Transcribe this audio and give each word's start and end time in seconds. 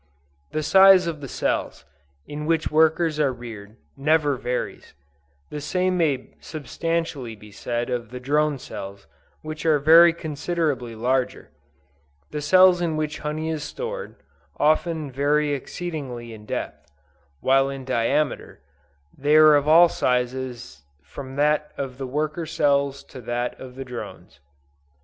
The 0.49 0.63
size 0.63 1.05
of 1.05 1.21
the 1.21 1.27
cells, 1.27 1.85
in 2.25 2.47
which 2.47 2.71
workers 2.71 3.19
are 3.19 3.31
reared, 3.31 3.75
never 3.95 4.35
varies: 4.35 4.95
the 5.51 5.61
same 5.61 5.95
may 5.95 6.33
substantially 6.39 7.35
be 7.35 7.51
said 7.51 7.91
of 7.91 8.09
the 8.09 8.19
drone 8.19 8.57
cells 8.57 9.05
which 9.43 9.63
are 9.63 9.77
very 9.77 10.11
considerably 10.11 10.95
larger; 10.95 11.51
the 12.31 12.41
cells 12.41 12.81
in 12.81 12.97
which 12.97 13.19
honey 13.19 13.49
is 13.51 13.63
stored, 13.63 14.15
often 14.57 15.11
vary 15.11 15.53
exceedingly 15.53 16.33
in 16.33 16.47
depth, 16.47 16.89
while 17.39 17.69
in 17.69 17.85
diameter, 17.85 18.59
they 19.15 19.35
are 19.35 19.53
of 19.53 19.67
all 19.67 19.87
sizes 19.87 20.81
from 21.03 21.35
that 21.35 21.73
of 21.77 21.99
the 21.99 22.07
worker 22.07 22.47
cells 22.47 23.03
to 23.03 23.21
that 23.21 23.59
of 23.59 23.75
the 23.75 23.85
drones. 23.85 24.39